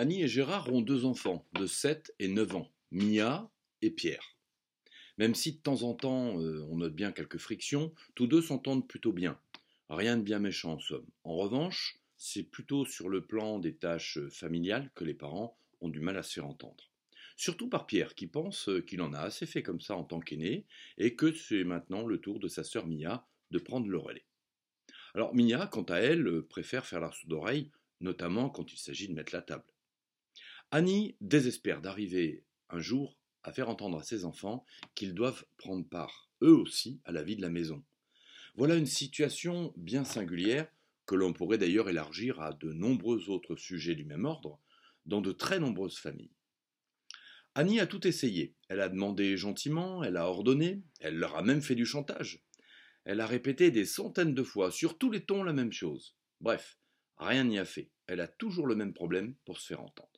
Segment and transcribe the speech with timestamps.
[0.00, 3.50] Annie et Gérard ont deux enfants de 7 et 9 ans, Mia
[3.82, 4.36] et Pierre.
[5.16, 8.86] Même si de temps en temps euh, on note bien quelques frictions, tous deux s'entendent
[8.86, 9.40] plutôt bien.
[9.90, 11.08] Rien de bien méchant en somme.
[11.24, 15.98] En revanche, c'est plutôt sur le plan des tâches familiales que les parents ont du
[15.98, 16.92] mal à se faire entendre.
[17.36, 20.64] Surtout par Pierre, qui pense qu'il en a assez fait comme ça en tant qu'aîné,
[20.98, 24.26] et que c'est maintenant le tour de sa sœur Mia de prendre le relais.
[25.14, 29.14] Alors Mia, quant à elle, préfère faire la sourde oreille, notamment quand il s'agit de
[29.14, 29.64] mettre la table.
[30.70, 36.28] Annie désespère d'arriver un jour à faire entendre à ses enfants qu'ils doivent prendre part,
[36.42, 37.82] eux aussi, à la vie de la maison.
[38.54, 40.68] Voilà une situation bien singulière
[41.06, 44.60] que l'on pourrait d'ailleurs élargir à de nombreux autres sujets du même ordre,
[45.06, 46.34] dans de très nombreuses familles.
[47.54, 48.54] Annie a tout essayé.
[48.68, 52.44] Elle a demandé gentiment, elle a ordonné, elle leur a même fait du chantage.
[53.04, 56.14] Elle a répété des centaines de fois, sur tous les tons, la même chose.
[56.42, 56.78] Bref,
[57.16, 57.90] rien n'y a fait.
[58.06, 60.17] Elle a toujours le même problème pour se faire entendre.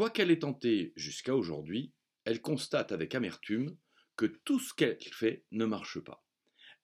[0.00, 1.92] Quoi qu'elle ait tenté jusqu'à aujourd'hui,
[2.24, 3.76] elle constate avec amertume
[4.16, 6.24] que tout ce qu'elle fait ne marche pas.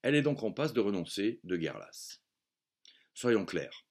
[0.03, 2.23] Elle est donc en passe de renoncer de guerre lasse.
[3.15, 3.87] Soyons clairs.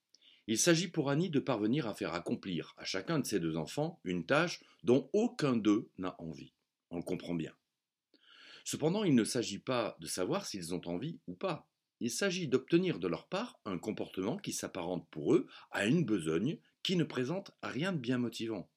[0.45, 3.99] Il s'agit pour Annie de parvenir à faire accomplir à chacun de ses deux enfants
[4.03, 6.53] une tâche dont aucun d'eux n'a envie.
[6.91, 7.55] On le comprend bien.
[8.63, 11.67] Cependant, il ne s'agit pas de savoir s'ils ont envie ou pas.
[11.99, 16.59] Il s'agit d'obtenir de leur part un comportement qui s'apparente pour eux à une besogne
[16.83, 18.69] qui ne présente rien de bien motivant.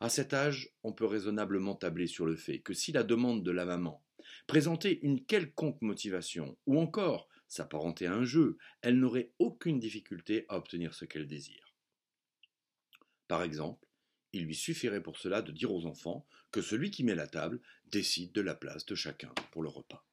[0.00, 3.50] À cet âge, on peut raisonnablement tabler sur le fait que si la demande de
[3.50, 4.02] la maman
[4.46, 10.56] présentait une quelconque motivation, ou encore s'apparenter à un jeu, elle n'aurait aucune difficulté à
[10.56, 11.74] obtenir ce qu'elle désire.
[13.28, 13.86] Par exemple,
[14.32, 17.60] il lui suffirait pour cela de dire aux enfants que celui qui met la table
[17.86, 20.04] décide de la place de chacun pour le repas.